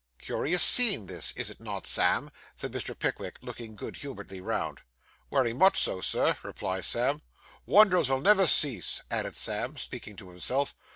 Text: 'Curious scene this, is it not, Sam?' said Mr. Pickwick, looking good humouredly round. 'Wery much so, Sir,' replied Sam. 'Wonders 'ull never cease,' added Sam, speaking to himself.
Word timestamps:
'Curious 0.17 0.63
scene 0.63 1.05
this, 1.05 1.31
is 1.33 1.51
it 1.51 1.59
not, 1.59 1.85
Sam?' 1.85 2.31
said 2.55 2.71
Mr. 2.71 2.97
Pickwick, 2.97 3.37
looking 3.43 3.75
good 3.75 3.97
humouredly 3.97 4.41
round. 4.41 4.79
'Wery 5.29 5.53
much 5.53 5.79
so, 5.79 6.01
Sir,' 6.01 6.35
replied 6.41 6.85
Sam. 6.85 7.21
'Wonders 7.67 8.09
'ull 8.09 8.19
never 8.19 8.47
cease,' 8.47 9.01
added 9.11 9.37
Sam, 9.37 9.77
speaking 9.77 10.15
to 10.15 10.29
himself. 10.29 10.73